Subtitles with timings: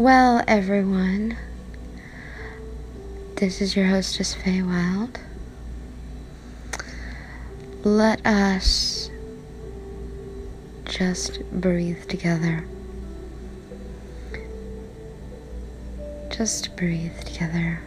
[0.00, 1.36] Well, everyone,
[3.36, 5.20] this is your hostess, Faye Wild.
[7.84, 9.10] Let us
[10.86, 12.64] just breathe together.
[16.30, 17.82] Just breathe together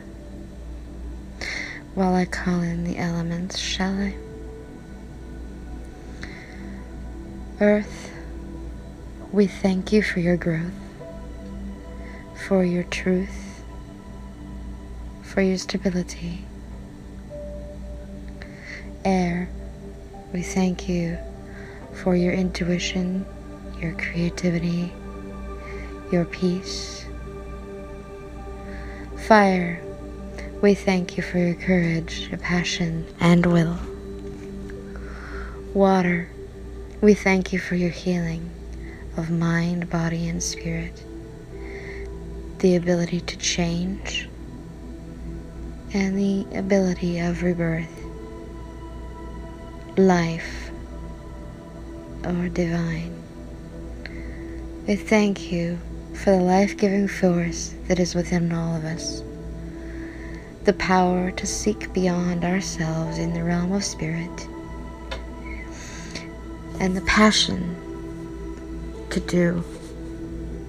[1.95, 4.15] while I call in the elements, shall I?
[7.59, 8.11] Earth,
[9.31, 10.82] we thank you for your growth,
[12.47, 13.63] for your truth,
[15.21, 16.43] for your stability.
[19.05, 19.49] Air,
[20.33, 21.17] we thank you
[22.03, 23.25] for your intuition,
[23.79, 24.91] your creativity,
[26.11, 27.05] your peace.
[29.27, 29.81] Fire,
[30.61, 33.77] we thank you for your courage, your passion, and will.
[35.73, 36.29] Water,
[36.99, 38.49] we thank you for your healing
[39.15, 41.03] of mind, body, and spirit,
[42.63, 44.29] the ability to change,
[45.93, 47.91] and the ability of rebirth,
[49.97, 50.71] life,
[52.23, 53.21] or divine.
[54.87, 55.77] We thank you
[56.13, 59.21] for the life giving force that is within all of us,
[60.63, 64.47] the power to seek beyond ourselves in the realm of spirit
[66.79, 67.75] and the passion
[69.09, 69.55] to do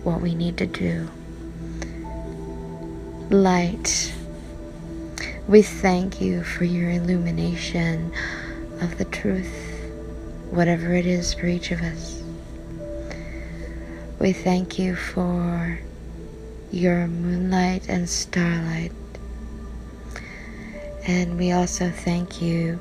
[0.02, 1.08] what we need to do.
[3.34, 4.14] Light,
[5.48, 8.12] we thank you for your illumination
[8.80, 9.82] of the truth,
[10.50, 12.22] whatever it is for each of us.
[14.20, 15.80] We thank you for
[16.70, 18.92] your moonlight and starlight.
[21.04, 22.78] And we also thank you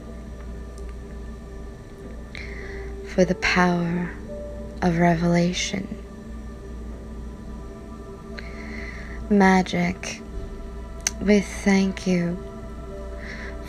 [3.07, 4.11] for the power
[4.83, 5.97] of revelation.
[9.31, 10.19] Magic,
[11.21, 12.37] we thank you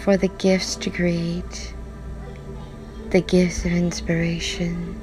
[0.02, 1.74] for the gifts to create,
[3.10, 4.98] the gifts of inspiration,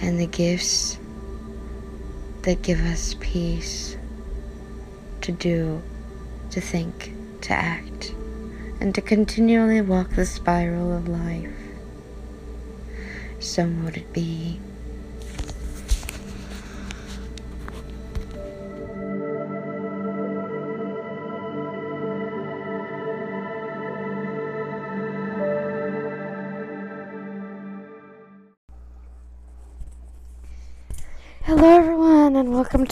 [0.00, 0.98] and the gifts
[2.42, 3.96] that give us peace
[5.20, 5.82] to do,
[6.50, 8.14] to think, to act,
[8.80, 11.50] and to continually walk the spiral of life
[13.44, 14.58] so would it be.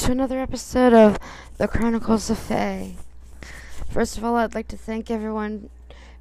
[0.02, 1.16] To another episode of
[1.58, 2.96] The Chronicles of Fae.
[3.88, 5.70] First of all, I'd like to thank everyone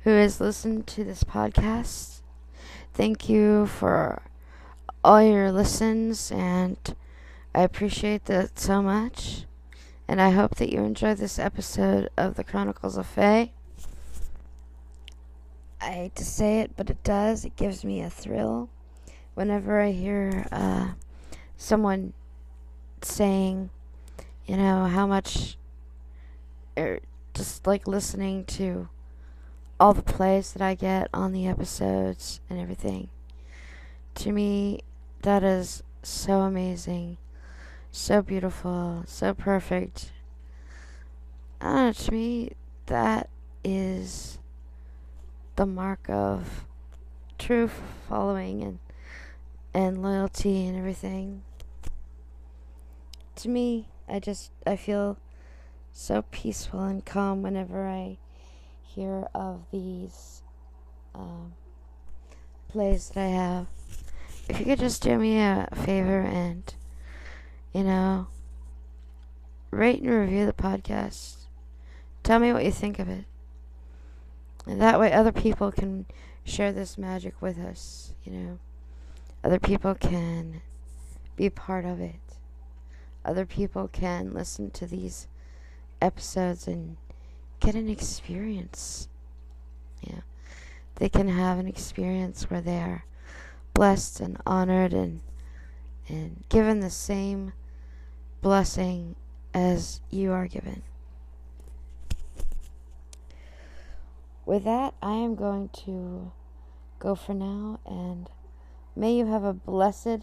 [0.03, 2.21] who has listened to this podcast
[2.93, 4.21] Thank you for
[5.03, 6.77] all your listens, and
[7.55, 9.45] I appreciate that so much.
[10.07, 13.51] And I hope that you enjoy this episode of the Chronicles of Fae.
[15.81, 17.45] I hate to say it, but it does.
[17.45, 18.69] It gives me a thrill
[19.33, 20.89] whenever I hear uh,
[21.57, 22.13] someone
[23.05, 23.69] saying,
[24.45, 25.57] you know, how much,
[26.77, 26.99] or
[27.33, 28.89] just like listening to
[29.79, 33.09] all the plays that I get on the episodes and everything.
[34.15, 34.81] To me,
[35.21, 37.17] that is so amazing,
[37.91, 40.11] so beautiful, so perfect.
[41.59, 42.51] I to me,
[42.87, 43.29] that
[43.63, 44.39] is
[45.55, 46.65] the mark of
[47.37, 47.69] true
[48.07, 48.79] following and
[49.73, 51.43] and loyalty and everything.
[53.41, 55.17] To me, I just I feel
[55.91, 58.19] so peaceful and calm whenever I
[58.83, 60.43] hear of these
[61.15, 61.53] um,
[62.69, 63.65] plays that I have,
[64.47, 66.71] if you could just do me a favor and,
[67.73, 68.27] you know,
[69.71, 71.47] rate and review the podcast.
[72.21, 73.25] Tell me what you think of it.
[74.67, 76.05] And that way other people can
[76.43, 78.59] share this magic with us, you know.
[79.43, 80.61] Other people can
[81.35, 82.30] be part of it.
[83.23, 85.27] Other people can listen to these
[86.01, 86.97] episodes and
[87.59, 89.07] get an experience.
[90.01, 90.21] Yeah.
[90.95, 93.05] They can have an experience where they are
[93.73, 95.21] blessed and honored and
[96.07, 97.53] and given the same
[98.41, 99.15] blessing
[99.53, 100.81] as you are given.
[104.45, 106.31] With that, I am going to
[106.99, 108.29] go for now and
[108.95, 110.21] may you have a blessed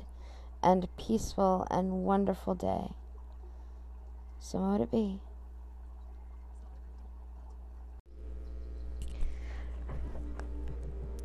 [0.62, 2.92] and peaceful and wonderful day.
[4.40, 5.20] So would it be.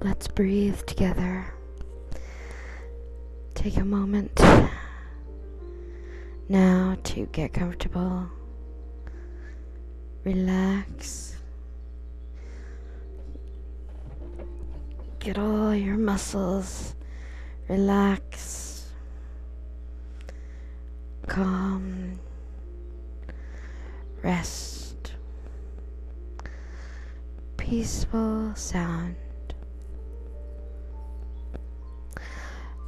[0.02, 1.54] Let's breathe together.
[3.54, 4.40] Take a moment
[6.50, 8.28] Now to get comfortable,
[10.26, 11.38] relax,
[15.20, 16.96] get all your muscles
[17.70, 18.73] relax,
[21.34, 22.20] calm,
[24.22, 25.14] rest,
[27.58, 29.16] peaceful sound.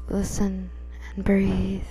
[0.09, 0.69] Listen
[1.15, 1.81] and breathe.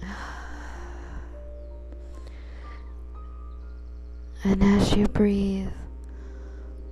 [4.44, 5.72] And as you breathe,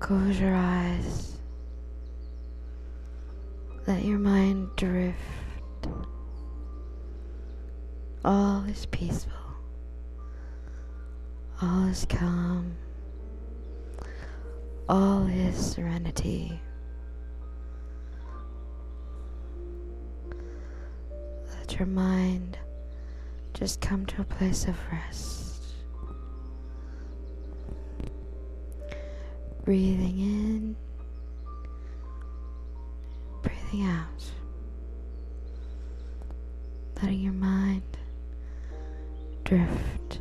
[0.05, 1.39] close your eyes.
[3.87, 5.17] Let your mind drift.
[8.23, 9.33] All is peaceful.
[11.63, 12.77] All is calm.
[14.91, 16.61] All is serenity.
[21.59, 22.59] Let your mind
[23.55, 25.44] just come to a place of rest.
[29.65, 30.77] Breathing in,
[33.43, 34.31] breathing out.
[37.03, 37.83] Letting your mind
[39.45, 40.19] drift.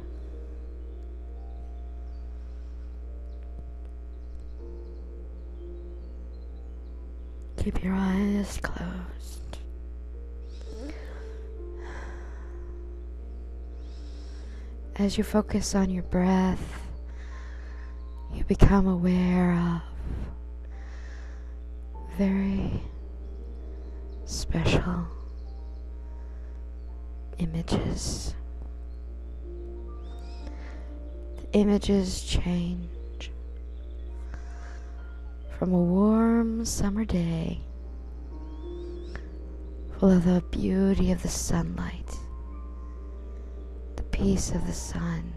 [7.57, 9.57] Keep your eyes closed.
[14.95, 16.82] As you focus on your breath,
[18.59, 19.81] become aware of
[22.19, 22.83] very
[24.25, 25.07] special
[27.39, 28.35] images.
[31.37, 33.31] The images change
[35.57, 37.59] from a warm summer day
[39.97, 42.19] full of the beauty of the sunlight,
[43.95, 45.33] the peace of the sun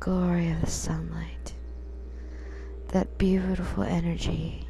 [0.00, 1.52] glory of the sunlight,
[2.88, 4.66] that beautiful energy,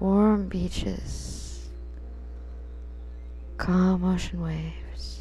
[0.00, 1.68] warm beaches,
[3.56, 5.20] calm ocean waves.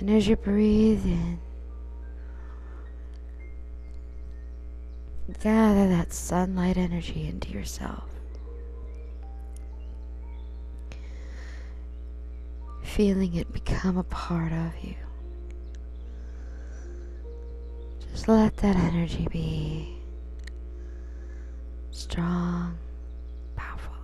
[0.00, 1.38] And as you breathe in,
[5.40, 8.17] gather that sunlight energy into yourself.
[12.98, 14.96] Feeling it become a part of you.
[18.10, 20.02] Just let that energy be
[21.92, 22.76] strong,
[23.54, 23.94] powerful.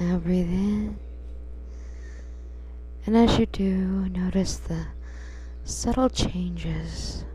[0.00, 0.98] Now breathe in.
[3.04, 4.86] And as you do, notice the
[5.64, 7.26] subtle changes.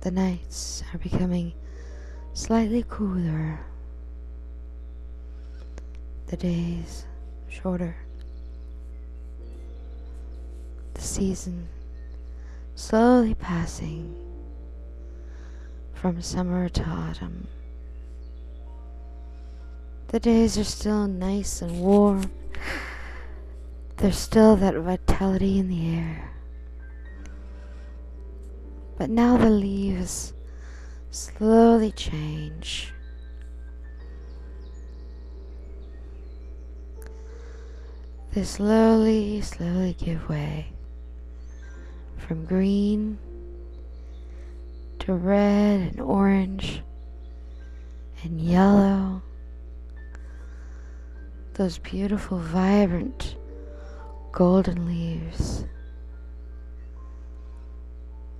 [0.00, 1.52] The nights are becoming
[2.32, 3.60] slightly cooler
[6.30, 7.06] the days
[7.48, 7.96] shorter,
[10.94, 11.68] the season
[12.76, 14.14] slowly passing
[15.92, 17.48] from summer to autumn.
[20.06, 22.30] The days are still nice and warm.
[23.96, 26.30] There's still that vitality in the air.
[28.96, 30.32] But now the leaves
[31.10, 32.92] slowly change
[38.32, 40.72] They slowly, slowly give way
[42.16, 43.18] from green
[45.00, 46.80] to red and orange
[48.22, 49.22] and yellow.
[51.54, 53.34] Those beautiful, vibrant
[54.30, 55.64] golden leaves.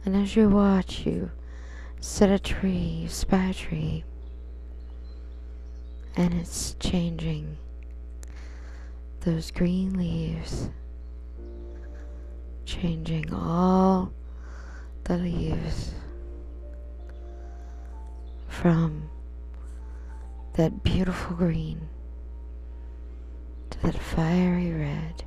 [0.04, 1.32] And as you watch, you
[1.98, 4.04] set a tree, you spy a tree,
[6.16, 7.56] and it's changing
[9.20, 10.70] those green leaves,
[12.64, 14.12] changing all
[15.04, 15.92] the leaves
[18.48, 19.10] from
[20.54, 21.88] that beautiful green
[23.68, 25.22] to that fiery red,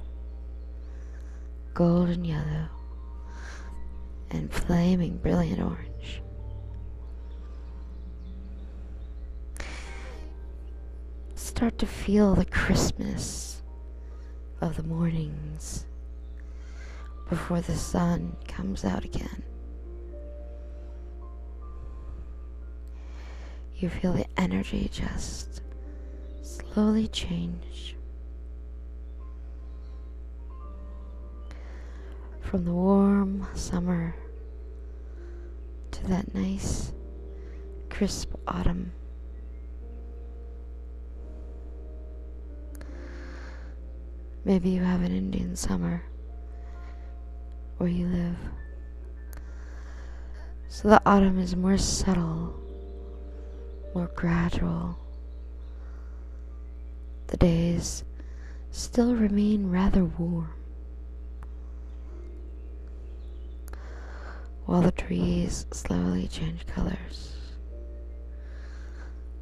[1.75, 2.67] golden yellow,
[4.31, 6.21] and flaming brilliant orange.
[11.35, 13.52] Start to feel the crispness
[14.63, 15.85] of the mornings
[17.29, 19.43] before the sun comes out again.
[23.75, 25.61] You feel the energy just
[26.41, 27.97] slowly change
[32.39, 34.15] from the warm summer
[35.91, 36.93] to that nice,
[37.89, 38.93] crisp autumn.
[44.45, 46.03] Maybe you have an Indian summer
[47.77, 48.37] where you live.
[50.67, 52.53] So the autumn is more subtle,
[53.95, 54.97] more gradual.
[57.27, 58.03] The days
[58.71, 60.53] still remain rather warm.
[64.65, 67.35] While the trees slowly change colors,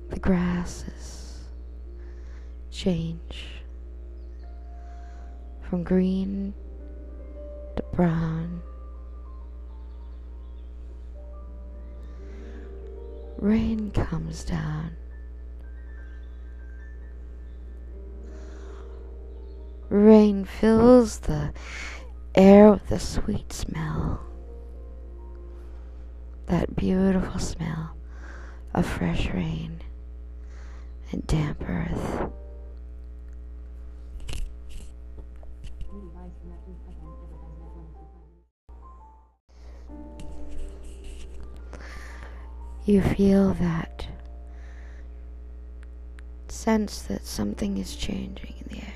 [0.09, 1.39] the grasses
[2.69, 3.60] change
[5.71, 6.53] from green
[7.77, 8.61] to brown.
[13.37, 14.97] Rain comes down.
[19.87, 21.53] Rain fills the
[22.35, 24.19] air with a sweet smell.
[26.47, 27.95] That beautiful smell
[28.73, 29.79] of fresh rain
[31.13, 32.29] and damp earth.
[42.83, 44.07] You feel that
[46.47, 48.93] sense that something is changing in the air.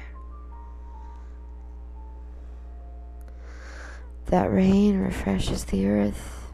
[4.26, 6.48] That rain refreshes the earth,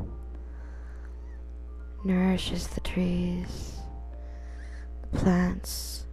[2.03, 3.77] nourishes the trees,
[5.01, 6.05] the plants.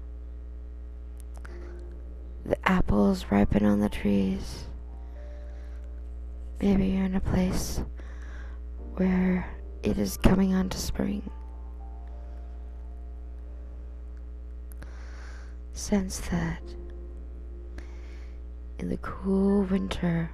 [2.47, 4.68] The apples ripen on the trees.
[6.61, 7.81] Maybe you're in a place
[8.97, 9.49] where
[9.85, 11.31] it is coming on to spring.
[15.73, 16.61] Sense that
[18.81, 20.31] in the cool winter,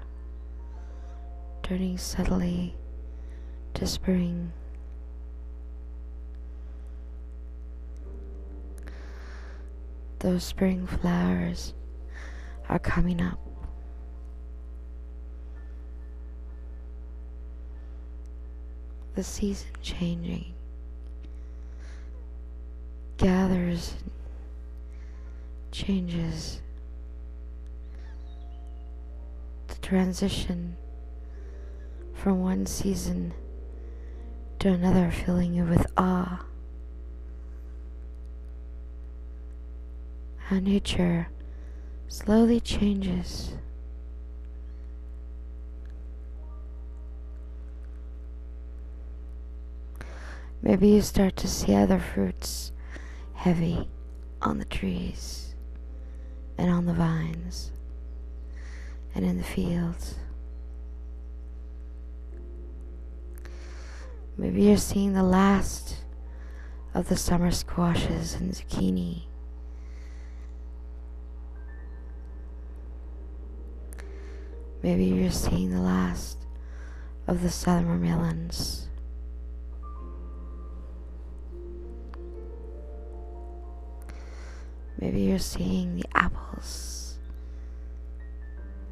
[1.63, 2.75] turning subtly
[3.75, 4.51] to spring.
[10.21, 11.75] Those spring flowers
[12.71, 13.44] are coming up.
[19.15, 20.55] The season changing
[23.17, 23.95] gathers,
[25.71, 26.61] changes.
[29.69, 30.77] The transition
[32.13, 33.35] from one season
[34.59, 36.45] to another, filling you with awe.
[40.39, 41.29] How nature
[42.09, 43.55] slowly changes.
[50.65, 52.73] Maybe you start to see other fruits
[53.35, 53.87] heavy
[54.41, 55.55] on the trees
[56.57, 57.71] and on the vines
[59.15, 60.15] and in the fields.
[64.39, 65.97] Maybe you're seeing the last
[66.95, 69.25] of the summer squashes and zucchini.
[74.83, 76.39] Maybe you're seeing the last
[77.27, 78.89] of the summer melons.
[84.99, 87.19] Maybe you're seeing the apples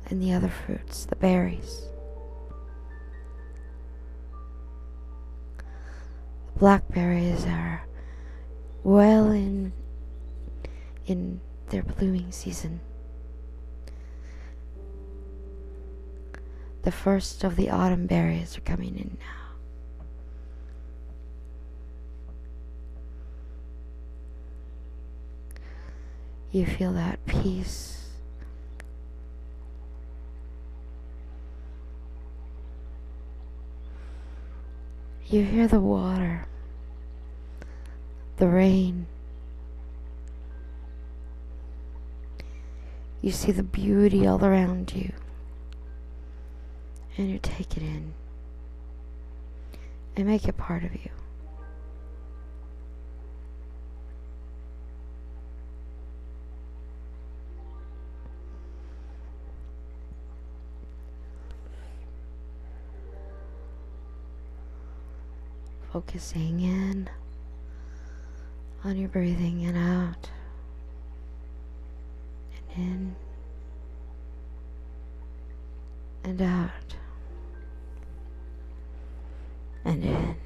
[0.07, 1.83] and the other fruits, the berries.
[6.53, 7.87] The blackberries are
[8.85, 9.73] well in
[11.07, 11.41] in
[11.71, 12.81] their blooming season.
[16.83, 19.42] The first of the autumn berries are coming in now.
[26.53, 27.89] You feel that peace.
[35.27, 36.47] You hear the water
[38.43, 39.07] the rain.
[43.21, 45.13] You see the beauty all around you.
[47.17, 48.15] And you take it in
[50.17, 51.11] and make it part of you.
[65.93, 67.11] Focusing in
[68.83, 70.31] on your breathing in out
[72.77, 73.17] and in
[76.25, 76.97] and out
[79.85, 80.42] and in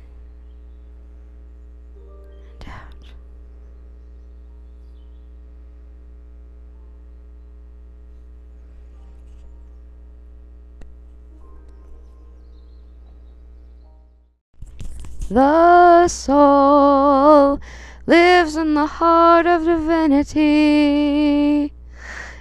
[15.29, 17.61] The soul
[18.07, 21.73] lives in the heart of divinity,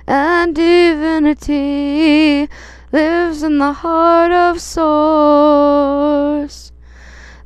[0.05, 2.47] and divinity
[2.91, 6.71] lives in the heart of source.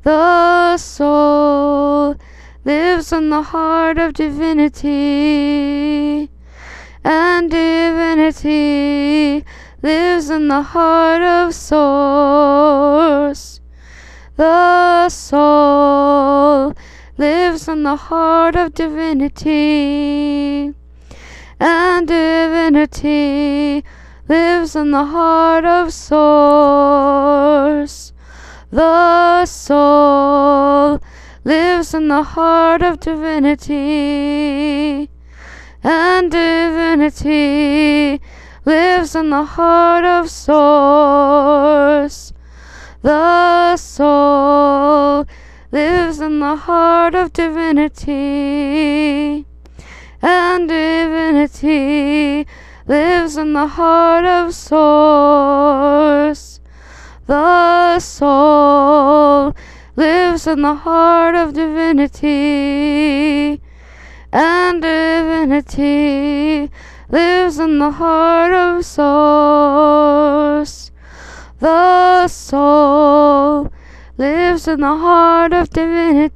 [0.03, 2.17] The soul
[2.65, 4.89] lives in the heart of divinity,
[7.01, 9.45] and divinity
[9.81, 13.58] lives in the heart of source.
[14.39, 16.73] The soul
[17.17, 20.73] lives in the heart of divinity,
[21.59, 23.83] and divinity
[24.29, 28.13] lives in the heart of source.
[28.71, 31.01] The soul
[31.43, 35.09] lives in the heart of divinity,
[35.83, 38.21] and divinity
[38.63, 42.31] lives in the heart of source.
[43.01, 45.25] The soul
[45.71, 49.45] lives in the heart of divinity,
[50.21, 52.45] and divinity
[52.87, 56.59] lives in the heart of source.
[57.25, 59.55] The soul
[59.95, 63.61] lives in the heart of divinity,
[64.33, 66.69] and divinity
[67.09, 70.88] lives in the heart of source.
[71.59, 73.69] The soul
[74.17, 76.31] lives in the heart of divinity,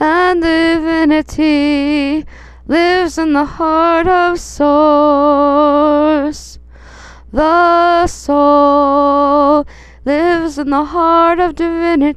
[0.00, 2.24] and divinity
[2.66, 5.78] lives in the heart of source.
[7.32, 9.64] The soul
[10.04, 12.10] lives in the heart of divinity,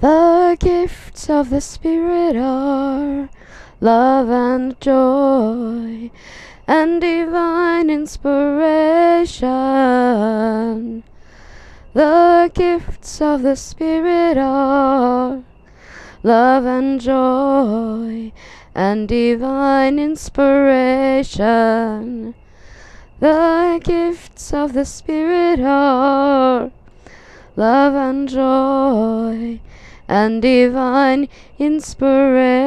[0.00, 3.28] The gifts of the Spirit are
[3.80, 6.10] love and joy
[6.68, 9.44] and divine inspiration.
[11.94, 15.42] The gifts of the Spirit are
[16.22, 18.32] love and joy
[18.74, 21.38] and divine inspiration.
[23.20, 26.70] The gifts of the Spirit are
[27.56, 29.60] love and joy
[30.06, 31.28] and divine
[31.58, 32.62] inspiration.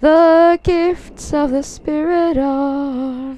[0.00, 3.36] The gifts of the Spirit are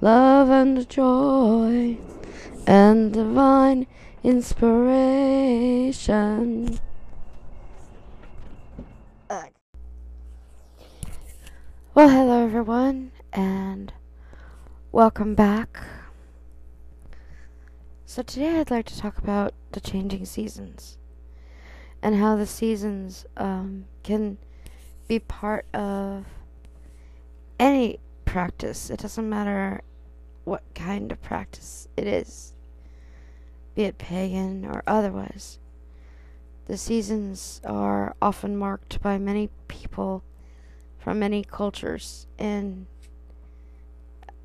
[0.00, 1.98] love and joy
[2.66, 3.86] and divine
[4.24, 5.60] inspiration.
[11.92, 13.92] Well, hello everyone, and
[14.92, 15.78] welcome back.
[18.04, 20.98] So, today I'd like to talk about the changing seasons
[22.02, 24.38] and how the seasons um, can
[25.06, 26.26] be part of
[27.58, 28.90] any practice.
[28.90, 29.82] It doesn't matter
[30.44, 32.54] what kind of practice it is,
[33.74, 35.58] be it pagan or otherwise.
[36.66, 40.24] The seasons are often marked by many people
[40.98, 42.86] from many cultures, and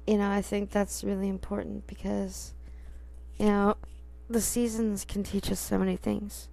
[0.08, 2.54] you know, I think that's really important because
[3.38, 3.76] you know,
[4.30, 6.48] the seasons can teach us so many things.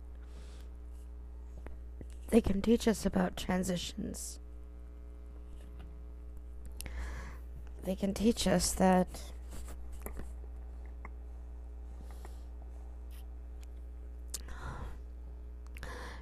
[2.31, 4.38] They can teach us about transitions.
[7.85, 9.21] They can teach us that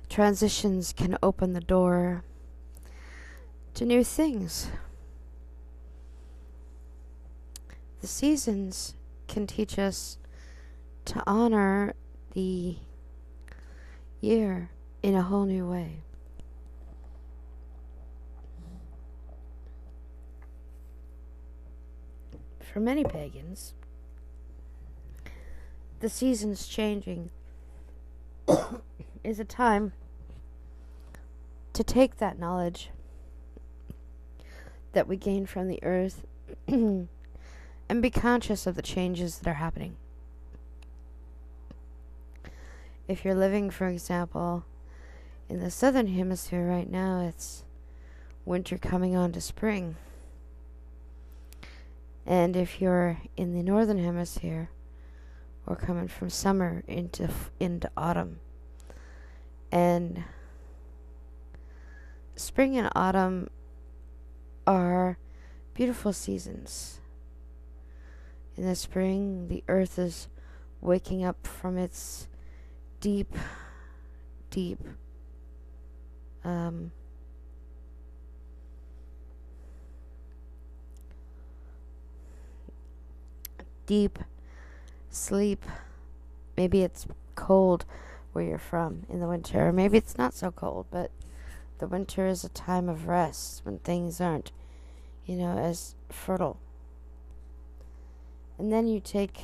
[0.09, 2.25] transitions can open the door
[3.75, 4.69] to new things.
[8.01, 8.95] The seasons
[9.29, 10.17] can teach us
[11.05, 11.95] to honor
[12.33, 12.77] the
[14.21, 14.71] year
[15.03, 16.03] in a whole new way.
[22.61, 23.75] For many pagans,
[25.99, 27.31] the seasons changing
[29.25, 29.93] is a time
[31.75, 32.91] to take that knowledge
[34.93, 36.25] that we gain from the earth
[37.91, 39.97] and be conscious of the changes that are happening.
[43.09, 44.65] If you're living, for example,
[45.49, 47.65] in the southern hemisphere right now, it's
[48.45, 49.97] winter coming on to spring.
[52.25, 54.71] And if you're in the northern hemisphere,
[55.67, 58.39] or coming from summer into into autumn,
[59.73, 60.23] and
[62.37, 63.51] spring and autumn
[64.65, 65.19] are
[65.75, 67.00] beautiful seasons.
[68.61, 70.29] In the spring, the earth is
[70.83, 72.29] waking up from its
[73.01, 73.35] deep,
[74.51, 74.79] deep
[76.45, 76.91] um,
[83.87, 84.19] deep
[85.09, 85.65] sleep.
[86.55, 87.87] Maybe it's cold
[88.35, 91.11] where you're from in the winter, or maybe it's not so cold, but
[91.79, 94.53] the winter is a time of rest when things aren't,
[95.25, 96.59] you know, as fertile.
[98.61, 99.41] And then you take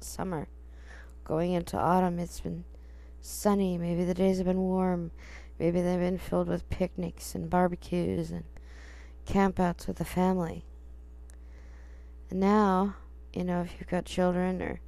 [0.00, 0.48] summer.
[1.24, 2.64] Going into autumn, it's been
[3.22, 3.78] sunny.
[3.78, 5.12] Maybe the days have been warm.
[5.58, 8.44] Maybe they've been filled with picnics and barbecues and
[9.26, 10.66] campouts with the family.
[12.28, 12.96] And now,
[13.32, 14.80] you know, if you've got children, or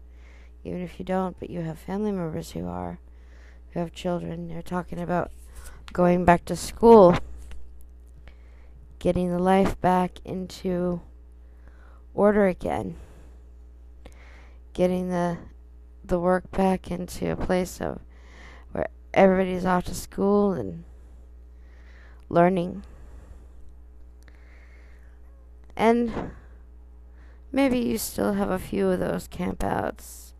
[0.64, 2.98] even if you don't, but you have family members who are,
[3.70, 5.32] who have children, they're talking about
[5.94, 7.16] going back to school,
[8.98, 11.00] getting the life back into
[12.18, 12.96] order again
[14.72, 15.38] getting the
[16.04, 18.00] the work back into a place of
[18.72, 20.82] where everybody's off to school and
[22.28, 22.82] learning.
[25.76, 26.32] And
[27.52, 30.32] maybe you still have a few of those campouts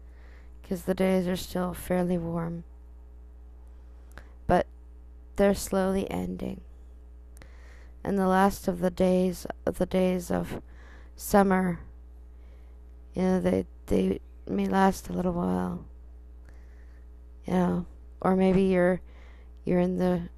[0.61, 2.65] because the days are still fairly warm.
[4.49, 4.67] But
[5.37, 6.63] they're slowly ending.
[8.03, 10.61] And the last of the days the days of
[11.19, 11.81] summer
[13.19, 15.85] you know they they may last a little while.
[17.45, 17.87] You know,
[18.21, 19.01] or maybe you're
[19.65, 20.29] you're in the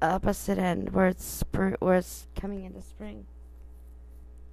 [0.00, 3.26] opposite end where it's spring, where it's coming into spring.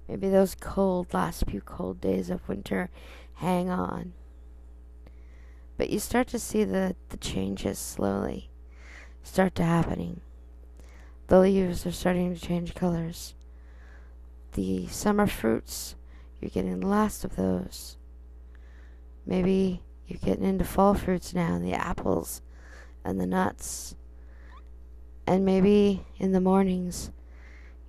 [0.08, 2.90] Maybe those cold last few cold days of winter
[3.36, 4.12] hang on.
[5.78, 8.50] But you start to see the, the changes slowly
[9.22, 10.20] start to happening.
[11.28, 13.33] The leaves are starting to change colors.
[14.54, 15.96] The summer fruits,
[16.40, 17.96] you're getting the last of those.
[19.26, 22.40] Maybe you're getting into fall fruits now, the apples
[23.04, 23.96] and the nuts.
[25.26, 27.10] And maybe in the mornings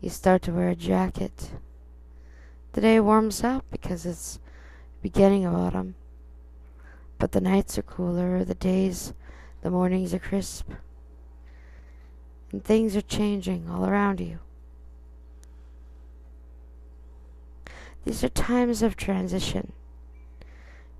[0.02, 1.52] you start to wear a jacket.
[2.74, 4.40] The day warms up because it's
[5.04, 5.94] beginning of autumn.
[7.20, 9.14] But the nights are cooler, the days,
[9.62, 10.70] the mornings are crisp.
[12.52, 14.40] And things are changing all around you.
[18.06, 19.74] These are times of transition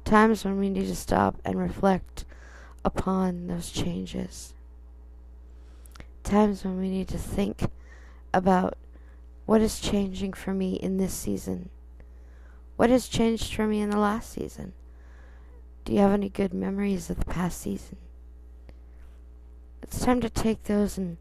[0.06, 2.24] times when we need to stop and reflect
[2.86, 4.54] upon those changes.
[6.24, 7.70] Times when we need to think
[8.34, 8.78] about
[9.46, 11.70] what is changing for me in this season.
[12.78, 14.74] What has changed for me in the last season?
[15.84, 17.98] Do you have any good memories of the past season?
[19.82, 21.18] It's time to take those and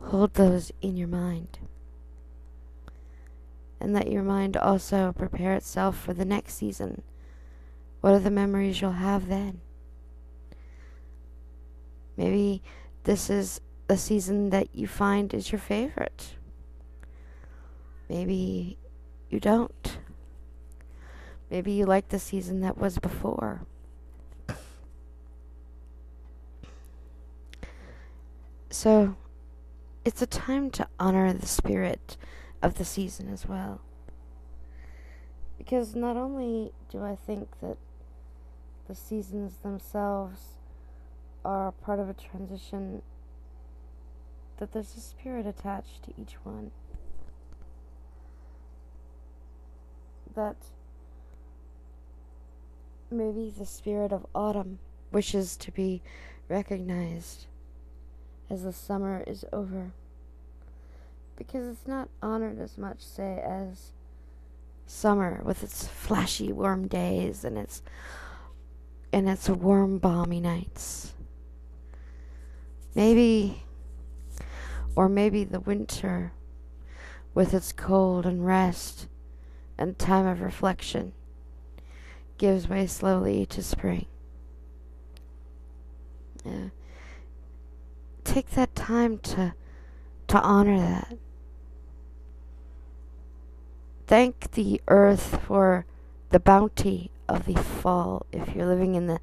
[0.00, 1.58] hold those in your mind.
[3.82, 7.02] And let your mind also prepare itself for the next season
[8.02, 9.60] what are the memories you'll have then?
[12.16, 12.60] Maybe
[13.04, 16.34] this is a season that you find is your favorite.
[18.08, 18.76] Maybe
[19.30, 19.98] you don't.
[21.48, 23.62] Maybe you like the season that was before.
[28.68, 29.14] So,
[30.04, 32.16] it's a time to honor the spirit
[32.62, 33.80] of the season as well.
[35.58, 37.76] Because not only do I think that
[38.88, 40.40] the seasons themselves
[41.44, 43.02] are part of a transition,
[44.58, 46.70] that there's a spirit attached to each one.
[50.34, 50.56] That
[53.10, 54.78] maybe the spirit of autumn
[55.10, 56.02] wishes to be
[56.48, 57.46] recognized
[58.48, 59.92] as the summer is over.
[61.36, 63.92] Because it's not honored as much, say, as
[64.86, 67.82] summer with its flashy warm days and its
[69.12, 71.12] and it's warm, balmy nights.
[72.94, 73.64] Maybe,
[74.96, 76.32] or maybe the winter
[77.34, 79.08] with its cold and rest
[79.78, 81.12] and time of reflection
[82.38, 84.06] gives way slowly to spring.
[86.44, 86.68] Yeah.
[88.24, 89.54] Take that time to
[90.28, 91.18] to honor that.
[94.06, 95.86] Thank the earth for
[96.30, 99.20] the bounty of the fall if you're living in the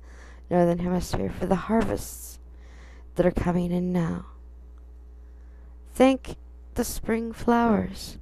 [0.49, 2.39] northern hemisphere for the harvests
[3.15, 4.25] that are coming in now.
[5.93, 6.37] Thank
[6.75, 8.17] the spring flowers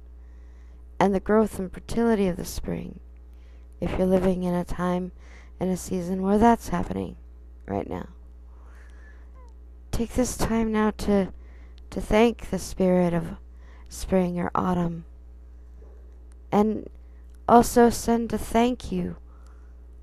[0.98, 3.00] and the growth and fertility of the spring
[3.80, 5.12] if you're living in a time
[5.60, 7.16] and a season where that's happening
[7.66, 8.08] right now.
[9.92, 11.32] Take this time now to
[11.90, 13.36] to thank the spirit of
[13.88, 15.04] spring or autumn
[16.52, 16.88] and
[17.48, 19.16] also send a thank you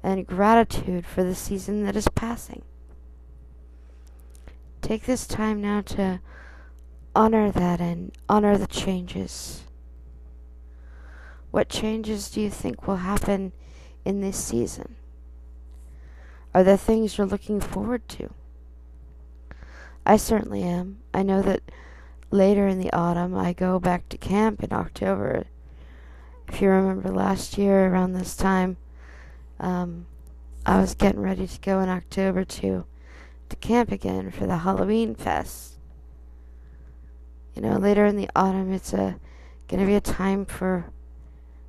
[0.04, 2.62] and gratitude for the season that is passing.
[4.82, 6.20] Take this time now to
[7.16, 9.64] honor that and honor the changes.
[11.50, 13.52] What changes do you think will happen
[14.04, 14.96] in this season?
[16.54, 18.30] Are there things you're looking forward to?
[20.06, 21.00] I certainly am.
[21.14, 21.62] I know that
[22.30, 25.46] later in the autumn I go back to camp in October.
[26.48, 28.78] If you remember last year around this time,
[29.60, 30.06] um,
[30.66, 32.86] I was getting ready to go in October to
[33.50, 35.74] to camp again for the Halloween fest.
[37.56, 39.18] You know, later in the autumn, it's a
[39.68, 40.86] gonna be a time for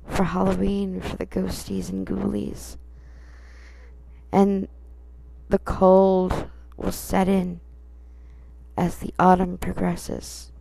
[0.07, 2.77] for Halloween for the ghosties and ghoulies,
[4.31, 4.67] and
[5.49, 7.59] the cold will set in
[8.77, 10.51] as the autumn progresses,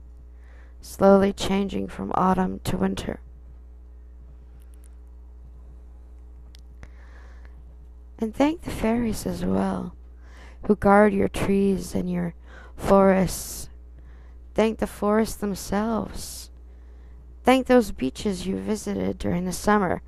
[0.80, 3.20] slowly changing from autumn to winter.
[8.18, 9.94] And thank the fairies as well,
[10.66, 12.34] who guard your trees and your
[12.74, 13.68] forests.
[14.54, 16.50] Thank the forests themselves.
[17.44, 20.00] Thank those beaches you visited during the summer,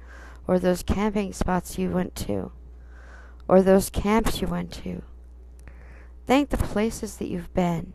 [0.46, 2.50] or those camping spots you went to,
[3.46, 5.02] or those camps you went to.
[6.26, 7.92] Thank the places that you've been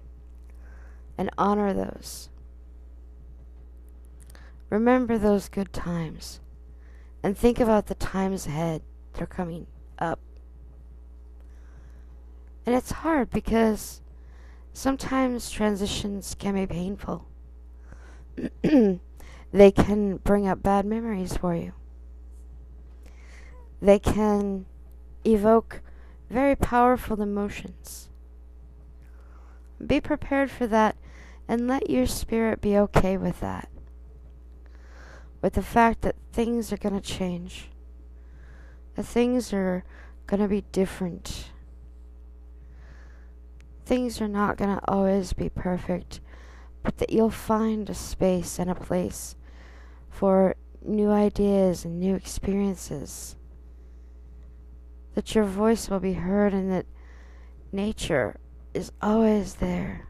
[1.17, 2.29] and honor those.
[4.69, 6.39] Remember those good times
[7.21, 8.81] and think about the times ahead
[9.13, 9.67] that are coming
[9.99, 10.19] up.
[12.65, 14.01] And it's hard because
[14.73, 17.27] sometimes transitions can be painful.
[18.63, 21.73] they can bring up bad memories for you.
[23.81, 24.65] They can
[25.25, 25.81] evoke
[26.29, 28.09] very powerful emotions.
[29.85, 30.95] Be prepared for that
[31.47, 33.69] and let your spirit be okay with that.
[35.41, 37.69] With the fact that things are going to change,
[38.95, 39.83] that things are
[40.27, 41.49] going to be different.
[43.85, 46.21] Things are not going to always be perfect,
[46.81, 49.35] but that you'll find a space and a place
[50.09, 53.35] for new ideas and new experiences.
[55.15, 56.85] That your voice will be heard and that
[57.71, 58.37] nature
[58.73, 60.07] is always there,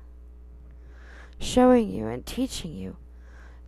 [1.40, 2.98] showing you and teaching you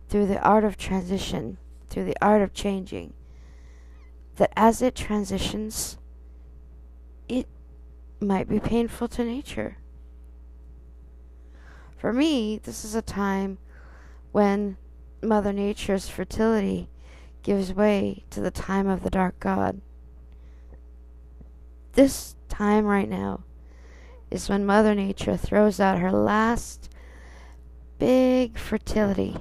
[0.08, 3.12] through the art of transition, through the art of changing,
[4.36, 5.98] that as it transitions,
[7.28, 7.46] it
[8.20, 9.78] might be painful to nature.
[11.96, 13.58] For me, this is a time
[14.32, 14.76] when
[15.22, 16.88] Mother Nature's fertility
[17.42, 19.80] gives way to the time of the dark god.
[21.92, 23.44] This time right now
[24.30, 26.90] is when Mother Nature throws out her last
[27.98, 29.36] big fertility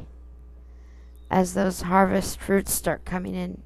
[1.30, 3.62] as those harvest fruits start coming in.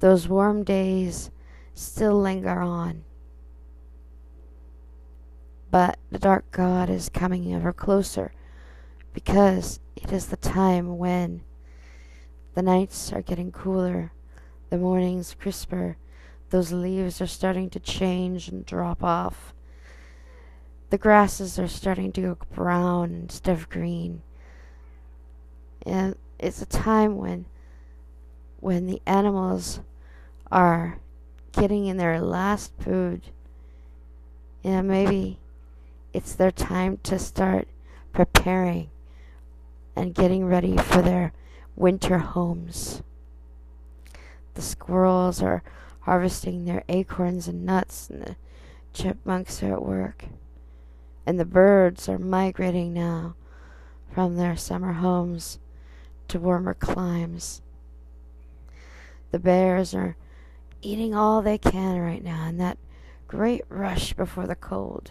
[0.00, 1.30] Those warm days
[1.74, 3.04] still linger on.
[5.70, 8.32] But the dark god is coming ever closer
[9.12, 11.42] because it is the time when
[12.54, 14.12] the nights are getting cooler,
[14.70, 15.96] the mornings crisper,
[16.50, 19.52] those leaves are starting to change and drop off.
[20.90, 24.22] The grasses are starting to go brown instead of green.
[25.84, 27.46] And it's a time when
[28.60, 29.80] when the animals
[30.50, 30.98] are
[31.52, 33.22] getting in their last food.
[34.64, 35.38] Know, maybe
[36.12, 37.68] it's their time to start
[38.12, 38.90] preparing
[39.94, 41.32] and getting ready for their
[41.76, 43.02] winter homes.
[44.54, 45.62] The squirrels are
[46.00, 48.36] harvesting their acorns and nuts, and the
[48.92, 50.24] chipmunks are at work.
[51.28, 53.34] And the birds are migrating now
[54.10, 55.58] from their summer homes
[56.28, 57.60] to warmer climes.
[59.30, 60.16] The bears are
[60.80, 62.78] eating all they can right now in that
[63.26, 65.10] great rush before the cold.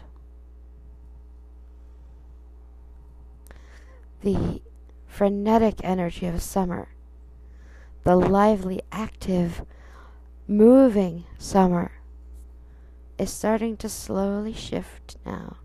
[4.23, 4.63] The
[5.05, 6.87] frenetic energy of summer,
[8.05, 9.61] the lively, active,
[10.47, 11.91] moving summer
[13.19, 15.57] is starting to slowly shift now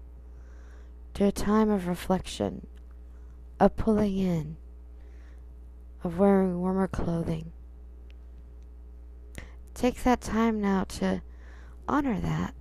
[1.14, 2.66] to a time of reflection,
[3.60, 4.56] of pulling in,
[6.02, 7.52] of wearing warmer clothing.
[9.74, 11.22] Take that time now to
[11.88, 12.54] honor that.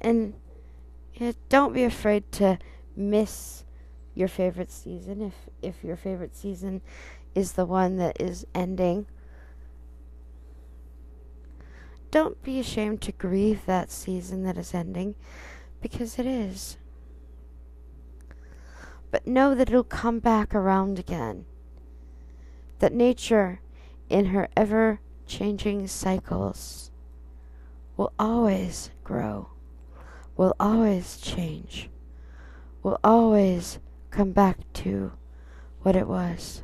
[0.00, 0.34] And
[1.14, 2.58] you know, don't be afraid to
[2.96, 3.64] miss
[4.14, 6.80] your favorite season if if your favorite season
[7.34, 9.06] is the one that is ending.
[12.10, 15.14] Don't be ashamed to grieve that season that is ending
[15.80, 16.76] because it is.
[19.10, 21.44] But know that it'll come back around again
[22.78, 23.60] that nature,
[24.08, 26.90] in her ever changing cycles,
[27.96, 29.48] will always grow,
[30.36, 31.90] will always change,
[32.82, 33.78] will always
[34.10, 35.12] come back to
[35.82, 36.62] what it was.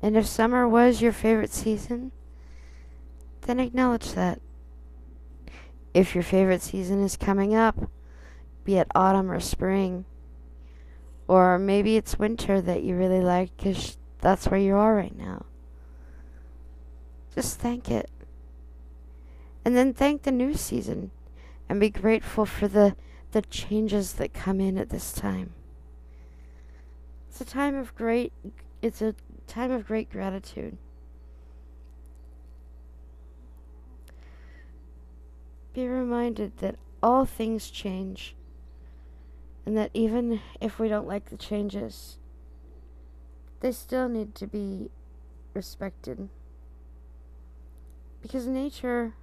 [0.00, 2.10] And if summer was your favorite season,
[3.42, 4.40] then acknowledge that.
[5.94, 7.90] If your favorite season is coming up,
[8.64, 10.04] be it autumn or spring,
[11.28, 15.44] or maybe it's winter that you really like because that's where you are right now,
[17.34, 18.10] just thank it.
[19.64, 21.10] And then thank the new season
[21.68, 22.96] and be grateful for the,
[23.32, 25.52] the changes that come in at this time.
[27.28, 28.32] It's a time of great
[28.82, 29.14] it's a
[29.46, 30.76] time of great gratitude.
[35.74, 38.36] Be reminded that all things change,
[39.64, 42.18] and that even if we don't like the changes,
[43.60, 44.90] they still need to be
[45.54, 46.28] respected.
[48.20, 49.14] Because nature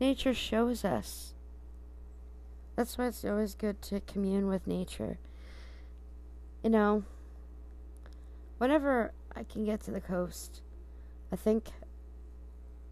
[0.00, 1.34] nature shows us.
[2.76, 5.18] That's why it's always good to commune with nature.
[6.62, 7.04] You know,
[8.58, 10.60] whenever I can get to the coast,
[11.32, 11.66] I think,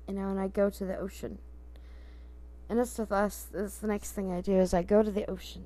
[0.09, 1.39] you know, and I go to the ocean.
[2.69, 5.29] And that's the last, that's the next thing I do is I go to the
[5.31, 5.65] ocean.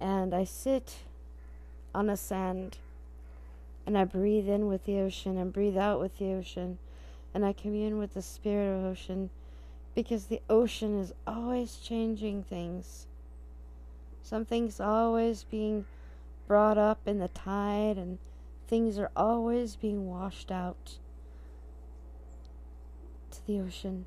[0.00, 0.96] And I sit
[1.94, 2.78] on the sand
[3.86, 6.78] and I breathe in with the ocean and breathe out with the ocean
[7.34, 9.30] and I commune with the spirit of ocean
[9.94, 13.06] because the ocean is always changing things.
[14.22, 15.86] Something's always being
[16.46, 18.18] brought up in the tide and
[18.68, 20.98] Things are always being washed out
[23.30, 24.04] to the ocean.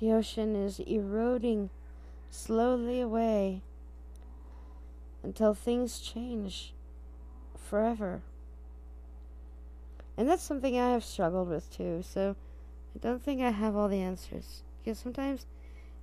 [0.00, 1.68] The ocean is eroding
[2.30, 3.60] slowly away
[5.22, 6.72] until things change
[7.54, 8.22] forever.
[10.16, 12.34] And that's something I have struggled with too, so
[12.94, 14.62] I don't think I have all the answers.
[14.82, 15.44] Because sometimes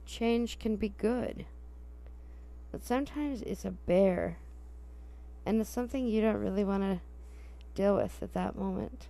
[0.05, 1.45] change can be good,
[2.71, 4.37] but sometimes it's a bear
[5.45, 6.99] and it's something you don't really want to
[7.73, 9.07] deal with at that moment.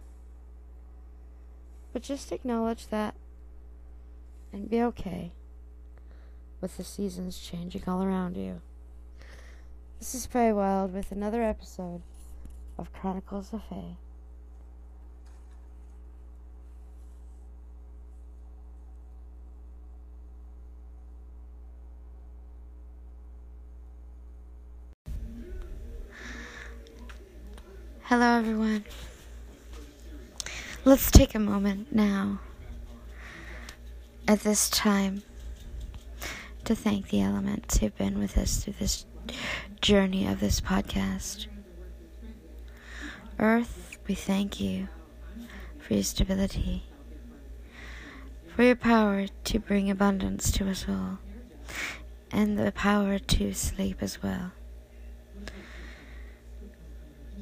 [1.92, 3.16] But just acknowledge that
[4.58, 5.32] and be okay
[6.62, 8.60] with the seasons changing all around you.
[10.00, 12.02] This is Faye Wild with another episode
[12.78, 13.98] of Chronicles of Faye.
[28.04, 28.86] Hello, everyone.
[30.84, 32.40] Let's take a moment now
[34.28, 35.24] at this time
[36.66, 39.06] to thank the elements who've been with us through this
[39.80, 41.48] journey of this podcast.
[43.40, 44.90] Earth, we thank you
[45.80, 46.84] for your stability,
[48.54, 51.20] for your power to bring abundance to us all,
[52.30, 54.52] and the power to sleep as well.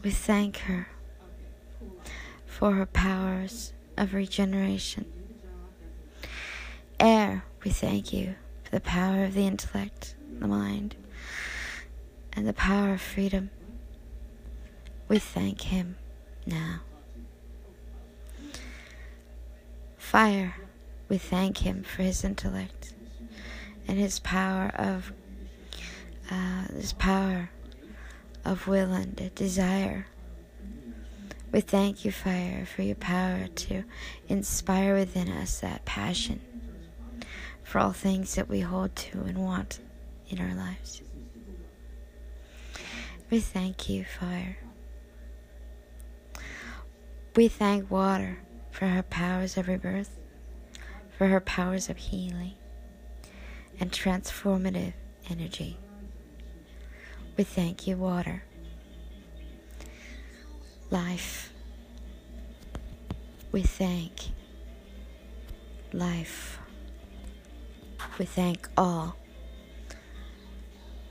[0.04, 0.88] We thank her
[2.46, 5.15] for her powers of regeneration.
[7.00, 10.96] Air, we thank you for the power of the intellect, the mind,
[12.34, 13.50] and the power of freedom.
[15.10, 15.98] We thank him
[16.46, 16.82] now.
[19.98, 20.56] Fire,
[21.10, 22.94] we thank him for his intellect
[23.88, 25.12] and his power of
[26.32, 27.50] uh, his power
[28.46, 30.08] of will and desire.
[31.52, 33.84] We thank you, fire, for your power to
[34.28, 36.42] inspire within us that passion
[37.66, 39.80] for all things that we hold to and want
[40.30, 41.02] in our lives.
[43.30, 44.58] We thank you, fire.
[47.36, 48.38] We thank water
[48.72, 50.20] for her powers of rebirth,
[51.18, 52.54] for her powers of healing
[53.80, 54.94] and transformative
[55.30, 55.78] energy.
[57.36, 58.44] We thank you, water.
[60.92, 61.52] Life.
[63.52, 64.14] We thank
[65.92, 66.60] life.
[68.18, 69.18] We thank all.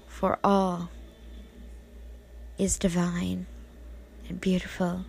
[0.07, 0.89] For all
[2.57, 3.47] is divine
[4.29, 5.05] and beautiful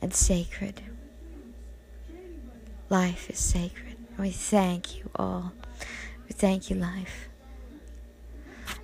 [0.00, 0.82] and sacred.
[2.88, 3.96] Life is sacred.
[4.18, 5.52] We thank you all.
[6.28, 7.28] We thank you, life.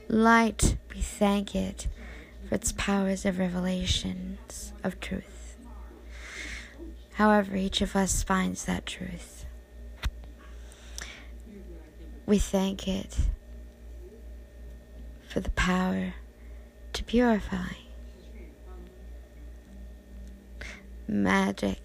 [0.08, 1.86] Light, we thank it
[2.48, 5.56] for its powers of revelations of truth.
[7.14, 9.35] However, each of us finds that truth.
[12.26, 13.16] We thank it
[15.28, 16.14] for the power
[16.92, 17.74] to purify.
[21.06, 21.78] Magic,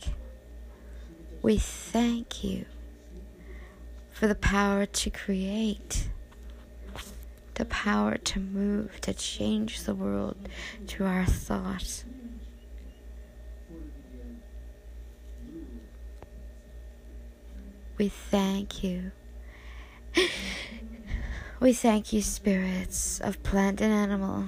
[1.44, 2.66] we thank you
[4.12, 6.10] for the power to create,
[7.54, 10.50] the power to move, to change the world
[10.88, 12.04] through our thoughts.
[18.00, 19.12] We thank you.
[21.60, 24.46] We thank you, spirits of plant and animal.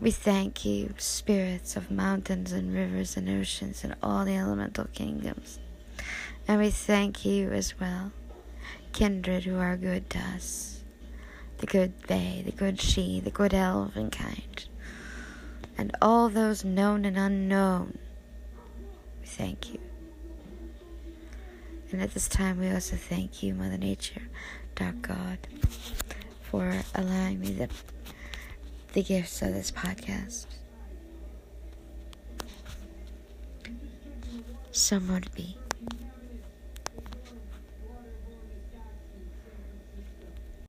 [0.00, 5.58] We thank you, spirits of mountains and rivers and oceans and all the elemental kingdoms.
[6.48, 8.12] And we thank you as well,
[8.92, 10.74] kindred who are good to us
[11.58, 14.66] the good Fae, the good Sidhe, the good elven kind,
[15.78, 17.98] and all those known and unknown.
[19.20, 19.80] We thank you.
[21.94, 24.22] And at this time, we also thank you, Mother Nature,
[24.74, 25.38] Dark God,
[26.42, 27.68] for allowing me the,
[28.94, 30.46] the gifts of this podcast.
[34.72, 34.98] So,
[35.36, 35.56] be.